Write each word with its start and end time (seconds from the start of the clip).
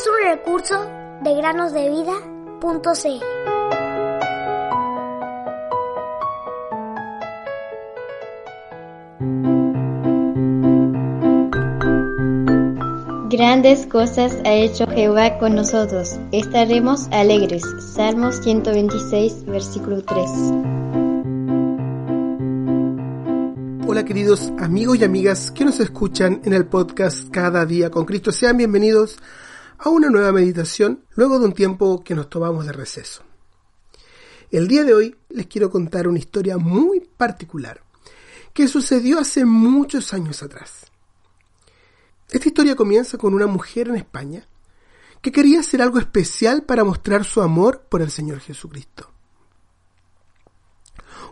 es 0.00 0.06
un 0.06 0.14
recurso 0.24 0.90
de 1.22 1.34
granosdevida.cl. 1.34 3.24
Grandes 13.28 13.86
cosas 13.86 14.36
ha 14.44 14.52
hecho 14.52 14.86
Jehová 14.86 15.38
con 15.38 15.54
nosotros. 15.54 16.18
Estaremos 16.32 17.08
alegres. 17.10 17.62
Salmos 17.94 18.36
126, 18.42 19.44
versículo 19.44 20.02
3. 20.02 20.30
Hola 23.86 24.04
queridos 24.04 24.52
amigos 24.60 24.98
y 24.98 25.04
amigas 25.04 25.50
que 25.50 25.64
nos 25.64 25.78
escuchan 25.80 26.40
en 26.44 26.54
el 26.54 26.64
podcast 26.64 27.28
Cada 27.30 27.66
día 27.66 27.90
con 27.90 28.06
Cristo. 28.06 28.32
Sean 28.32 28.56
bienvenidos 28.56 29.18
a 29.18 29.49
una 29.88 30.10
nueva 30.10 30.32
meditación 30.32 31.04
luego 31.14 31.38
de 31.38 31.46
un 31.46 31.52
tiempo 31.54 32.04
que 32.04 32.14
nos 32.14 32.28
tomamos 32.28 32.66
de 32.66 32.72
receso. 32.72 33.22
El 34.50 34.68
día 34.68 34.84
de 34.84 34.92
hoy 34.92 35.16
les 35.30 35.46
quiero 35.46 35.70
contar 35.70 36.06
una 36.06 36.18
historia 36.18 36.58
muy 36.58 37.00
particular 37.00 37.82
que 38.52 38.68
sucedió 38.68 39.18
hace 39.18 39.44
muchos 39.44 40.12
años 40.12 40.42
atrás. 40.42 40.86
Esta 42.28 42.48
historia 42.48 42.76
comienza 42.76 43.16
con 43.16 43.32
una 43.32 43.46
mujer 43.46 43.88
en 43.88 43.96
España 43.96 44.46
que 45.20 45.32
quería 45.32 45.60
hacer 45.60 45.82
algo 45.82 45.98
especial 45.98 46.62
para 46.62 46.84
mostrar 46.84 47.24
su 47.24 47.40
amor 47.42 47.86
por 47.88 48.02
el 48.02 48.10
Señor 48.10 48.40
Jesucristo. 48.40 49.10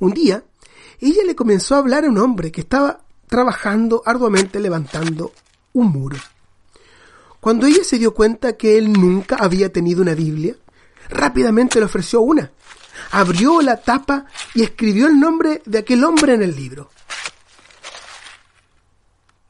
Un 0.00 0.12
día, 0.12 0.44
ella 1.00 1.22
le 1.24 1.34
comenzó 1.34 1.74
a 1.74 1.78
hablar 1.78 2.04
a 2.04 2.08
un 2.08 2.18
hombre 2.18 2.50
que 2.50 2.62
estaba 2.62 3.04
trabajando 3.26 4.02
arduamente 4.04 4.60
levantando 4.60 5.32
un 5.72 5.88
muro. 5.88 6.16
Cuando 7.44 7.66
ella 7.66 7.84
se 7.84 7.98
dio 7.98 8.14
cuenta 8.14 8.56
que 8.56 8.78
él 8.78 8.90
nunca 8.90 9.36
había 9.36 9.70
tenido 9.70 10.00
una 10.00 10.14
Biblia, 10.14 10.56
rápidamente 11.10 11.78
le 11.78 11.84
ofreció 11.84 12.22
una. 12.22 12.52
Abrió 13.10 13.60
la 13.60 13.76
tapa 13.82 14.24
y 14.54 14.62
escribió 14.62 15.08
el 15.08 15.20
nombre 15.20 15.60
de 15.66 15.76
aquel 15.76 16.04
hombre 16.04 16.32
en 16.32 16.42
el 16.42 16.56
libro. 16.56 16.88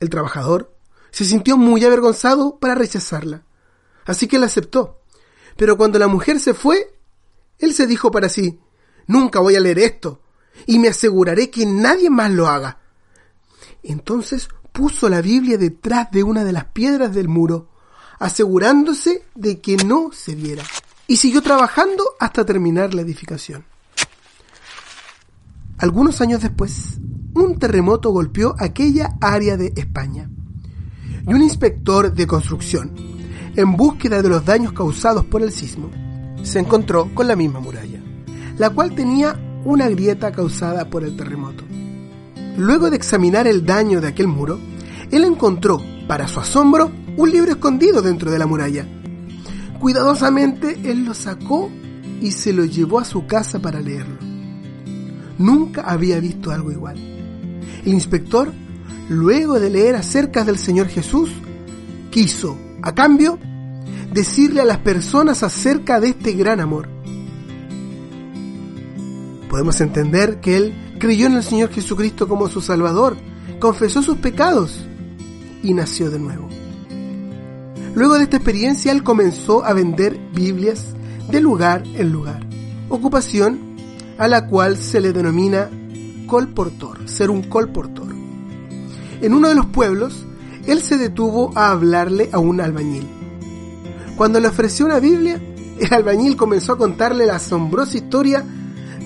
El 0.00 0.10
trabajador 0.10 0.74
se 1.12 1.24
sintió 1.24 1.56
muy 1.56 1.84
avergonzado 1.84 2.58
para 2.58 2.74
rechazarla. 2.74 3.44
Así 4.06 4.26
que 4.26 4.40
la 4.40 4.46
aceptó. 4.46 4.98
Pero 5.56 5.76
cuando 5.76 6.00
la 6.00 6.08
mujer 6.08 6.40
se 6.40 6.52
fue, 6.52 6.98
él 7.60 7.74
se 7.74 7.86
dijo 7.86 8.10
para 8.10 8.28
sí, 8.28 8.58
nunca 9.06 9.38
voy 9.38 9.54
a 9.54 9.60
leer 9.60 9.78
esto, 9.78 10.20
y 10.66 10.80
me 10.80 10.88
aseguraré 10.88 11.48
que 11.48 11.64
nadie 11.64 12.10
más 12.10 12.32
lo 12.32 12.48
haga. 12.48 12.80
Entonces 13.84 14.48
puso 14.72 15.08
la 15.08 15.22
Biblia 15.22 15.58
detrás 15.58 16.10
de 16.10 16.24
una 16.24 16.42
de 16.42 16.50
las 16.50 16.64
piedras 16.64 17.14
del 17.14 17.28
muro, 17.28 17.68
asegurándose 18.24 19.22
de 19.34 19.60
que 19.60 19.76
no 19.76 20.10
se 20.10 20.34
viera, 20.34 20.62
y 21.06 21.16
siguió 21.16 21.42
trabajando 21.42 22.02
hasta 22.18 22.46
terminar 22.46 22.94
la 22.94 23.02
edificación. 23.02 23.66
Algunos 25.76 26.22
años 26.22 26.40
después, 26.40 26.98
un 27.34 27.58
terremoto 27.58 28.12
golpeó 28.12 28.54
aquella 28.58 29.18
área 29.20 29.58
de 29.58 29.74
España 29.76 30.30
y 31.28 31.34
un 31.34 31.42
inspector 31.42 32.14
de 32.14 32.26
construcción, 32.26 32.92
en 33.56 33.76
búsqueda 33.76 34.22
de 34.22 34.30
los 34.30 34.42
daños 34.42 34.72
causados 34.72 35.26
por 35.26 35.42
el 35.42 35.52
sismo, 35.52 35.90
se 36.42 36.60
encontró 36.60 37.14
con 37.14 37.28
la 37.28 37.36
misma 37.36 37.60
muralla, 37.60 38.00
la 38.56 38.70
cual 38.70 38.94
tenía 38.94 39.38
una 39.66 39.86
grieta 39.90 40.32
causada 40.32 40.88
por 40.88 41.04
el 41.04 41.14
terremoto. 41.14 41.64
Luego 42.56 42.88
de 42.88 42.96
examinar 42.96 43.46
el 43.46 43.66
daño 43.66 44.00
de 44.00 44.08
aquel 44.08 44.28
muro, 44.28 44.58
él 45.10 45.24
encontró, 45.24 45.82
para 46.08 46.26
su 46.26 46.40
asombro, 46.40 46.90
un 47.16 47.30
libro 47.30 47.52
escondido 47.52 48.02
dentro 48.02 48.30
de 48.30 48.38
la 48.38 48.46
muralla. 48.46 48.86
Cuidadosamente 49.78 50.78
él 50.84 51.04
lo 51.04 51.14
sacó 51.14 51.70
y 52.20 52.30
se 52.30 52.52
lo 52.52 52.64
llevó 52.64 52.98
a 52.98 53.04
su 53.04 53.26
casa 53.26 53.60
para 53.60 53.80
leerlo. 53.80 54.16
Nunca 55.38 55.82
había 55.82 56.20
visto 56.20 56.50
algo 56.50 56.72
igual. 56.72 56.96
El 57.84 57.92
inspector 57.92 58.52
luego 59.08 59.60
de 59.60 59.70
leer 59.70 59.96
acerca 59.96 60.44
del 60.44 60.58
Señor 60.58 60.88
Jesús, 60.88 61.30
quiso, 62.10 62.56
a 62.82 62.94
cambio, 62.94 63.38
decirle 64.12 64.62
a 64.62 64.64
las 64.64 64.78
personas 64.78 65.42
acerca 65.42 66.00
de 66.00 66.10
este 66.10 66.32
gran 66.32 66.60
amor. 66.60 66.88
Podemos 69.50 69.80
entender 69.80 70.40
que 70.40 70.56
él 70.56 70.96
creyó 70.98 71.26
en 71.26 71.34
el 71.34 71.42
Señor 71.42 71.70
Jesucristo 71.70 72.26
como 72.26 72.48
su 72.48 72.60
Salvador, 72.60 73.16
confesó 73.60 74.02
sus 74.02 74.18
pecados 74.18 74.84
y 75.62 75.74
nació 75.74 76.10
de 76.10 76.18
nuevo. 76.18 76.53
Luego 77.94 78.14
de 78.14 78.24
esta 78.24 78.36
experiencia, 78.36 78.90
él 78.90 79.04
comenzó 79.04 79.64
a 79.64 79.72
vender 79.72 80.18
Biblias 80.34 80.94
de 81.30 81.40
lugar 81.40 81.84
en 81.94 82.10
lugar, 82.10 82.44
ocupación 82.88 83.76
a 84.18 84.26
la 84.26 84.48
cual 84.48 84.76
se 84.76 85.00
le 85.00 85.12
denomina 85.12 85.70
colportor, 86.26 87.08
ser 87.08 87.30
un 87.30 87.42
colportor. 87.44 88.08
En 89.20 89.32
uno 89.32 89.48
de 89.48 89.54
los 89.54 89.66
pueblos, 89.66 90.26
él 90.66 90.80
se 90.80 90.98
detuvo 90.98 91.52
a 91.54 91.70
hablarle 91.70 92.30
a 92.32 92.40
un 92.40 92.60
albañil. 92.60 93.06
Cuando 94.16 94.40
le 94.40 94.48
ofreció 94.48 94.86
una 94.86 94.98
Biblia, 94.98 95.40
el 95.78 95.92
albañil 95.92 96.36
comenzó 96.36 96.72
a 96.72 96.78
contarle 96.78 97.26
la 97.26 97.36
asombrosa 97.36 97.96
historia 97.96 98.44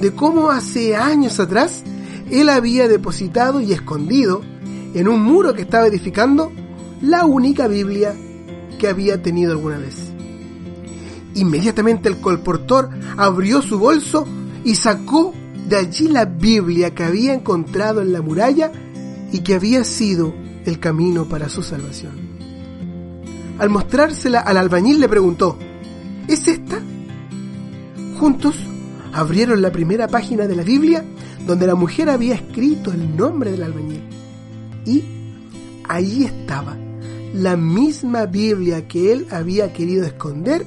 de 0.00 0.14
cómo 0.14 0.50
hace 0.50 0.96
años 0.96 1.40
atrás 1.40 1.82
él 2.30 2.48
había 2.48 2.88
depositado 2.88 3.60
y 3.60 3.72
escondido 3.72 4.42
en 4.94 5.08
un 5.08 5.22
muro 5.22 5.54
que 5.54 5.62
estaba 5.62 5.86
edificando 5.86 6.52
la 7.02 7.26
única 7.26 7.68
Biblia 7.68 8.14
que 8.78 8.88
había 8.88 9.22
tenido 9.22 9.52
alguna 9.52 9.78
vez. 9.78 9.96
Inmediatamente 11.34 12.08
el 12.08 12.20
colportor 12.20 12.90
abrió 13.16 13.60
su 13.62 13.78
bolso 13.78 14.26
y 14.64 14.74
sacó 14.74 15.34
de 15.68 15.76
allí 15.76 16.08
la 16.08 16.24
Biblia 16.24 16.94
que 16.94 17.04
había 17.04 17.34
encontrado 17.34 18.00
en 18.00 18.12
la 18.12 18.22
muralla 18.22 18.72
y 19.32 19.40
que 19.40 19.54
había 19.54 19.84
sido 19.84 20.34
el 20.64 20.80
camino 20.80 21.28
para 21.28 21.48
su 21.48 21.62
salvación. 21.62 22.12
Al 23.58 23.70
mostrársela 23.70 24.40
al 24.40 24.56
albañil 24.56 25.00
le 25.00 25.08
preguntó, 25.08 25.58
¿es 26.26 26.48
esta? 26.48 26.80
Juntos 28.18 28.56
abrieron 29.12 29.60
la 29.60 29.72
primera 29.72 30.08
página 30.08 30.46
de 30.46 30.56
la 30.56 30.62
Biblia 30.62 31.04
donde 31.46 31.66
la 31.66 31.74
mujer 31.74 32.10
había 32.10 32.34
escrito 32.34 32.92
el 32.92 33.16
nombre 33.16 33.50
del 33.50 33.62
albañil. 33.62 34.02
Y 34.84 35.02
ahí 35.88 36.24
estaba, 36.24 36.76
la 37.32 37.56
misma 37.56 38.26
Biblia 38.26 38.88
que 38.88 39.12
él 39.12 39.28
había 39.30 39.72
querido 39.72 40.06
esconder, 40.06 40.64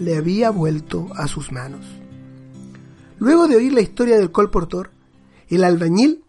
le 0.00 0.16
había 0.16 0.50
vuelto 0.50 1.08
a 1.16 1.28
sus 1.28 1.52
manos. 1.52 1.86
Luego 3.18 3.46
de 3.46 3.56
oír 3.56 3.72
la 3.72 3.80
historia 3.80 4.16
del 4.16 4.32
colportor, 4.32 4.90
el 5.48 5.64
albañil, 5.64 6.24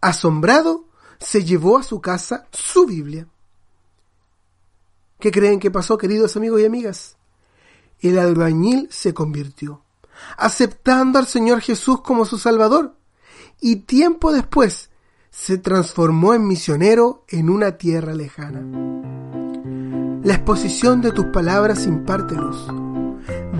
asombrado, 0.00 0.86
se 1.18 1.44
llevó 1.44 1.78
a 1.78 1.82
su 1.82 2.00
casa 2.00 2.46
su 2.50 2.86
Biblia. 2.86 3.28
¿Qué 5.18 5.30
creen 5.30 5.60
que 5.60 5.70
pasó, 5.70 5.98
queridos 5.98 6.36
amigos 6.36 6.62
y 6.62 6.64
amigas? 6.64 7.16
El 8.00 8.18
albañil 8.18 8.88
se 8.90 9.12
convirtió, 9.12 9.84
aceptando 10.38 11.18
al 11.18 11.26
Señor 11.26 11.60
Jesús 11.60 12.00
como 12.00 12.24
su 12.24 12.38
Salvador, 12.38 12.96
y 13.60 13.76
tiempo 13.76 14.32
después 14.32 14.90
se 15.30 15.58
transformó 15.58 16.32
en 16.32 16.46
misionero 16.46 17.24
en 17.28 17.50
una 17.50 17.76
tierra 17.76 18.14
lejana. 18.14 19.09
La 20.22 20.34
exposición 20.34 21.00
de 21.00 21.12
tus 21.12 21.26
palabras 21.26 21.86
imparte 21.86 22.34
luz, 22.34 22.66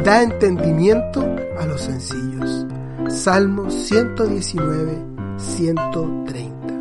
da 0.04 0.22
entendimiento 0.22 1.24
a 1.58 1.64
los 1.64 1.80
sencillos. 1.80 2.66
Salmo 3.08 3.70
119, 3.70 4.98
130. 5.38 6.74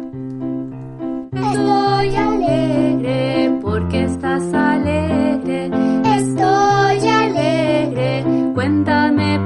Estoy 1.31 2.15
alegre 2.15 3.57
porque 3.61 4.03
estás 4.03 4.53
alegre. 4.53 5.71
Estoy 6.17 7.07
alegre, 7.07 8.25
cuéntame 8.53 9.39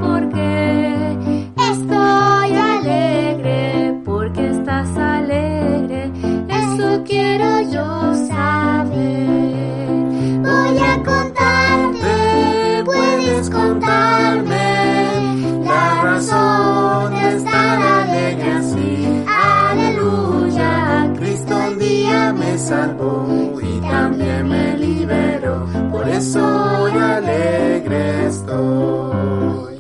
me 22.38 22.58
salvó 22.58 23.60
y 23.62 23.80
también 23.82 24.48
me 24.48 24.78
liberó. 24.78 25.66
Por 25.92 26.08
eso 26.10 26.40
hoy 26.82 26.92
alegre 26.92 28.28
estoy. 28.28 29.74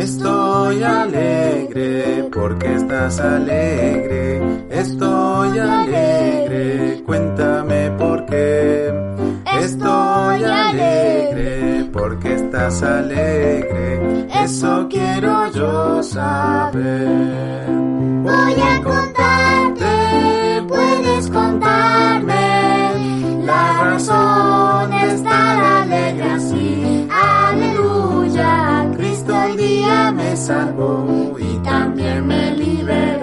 Estoy 0.00 0.82
alegre 0.82 2.28
porque 2.32 2.74
estás 2.74 3.20
alegre. 3.20 4.66
Estoy 4.70 5.58
alegre, 5.58 7.02
cuéntame 7.04 7.90
por 7.98 8.24
qué. 8.26 8.92
Estoy 9.60 10.44
alegre 10.44 11.88
porque 11.92 12.34
estás 12.34 12.82
alegre. 12.82 14.26
Eso 14.44 14.86
quiero 14.88 15.50
yo 15.52 16.02
saber. 16.02 17.66
Voy 18.22 18.54
a 18.60 18.82
y 31.38 31.58
también 31.64 32.24
me 32.26 32.52
liberó. 32.52 33.17